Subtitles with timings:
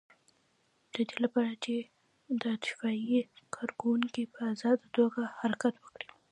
[0.93, 1.75] د دې لپاره چې
[2.41, 3.21] د اطفائیې
[3.55, 6.07] کارکوونکي په آزاده توګه حرکت وکړي.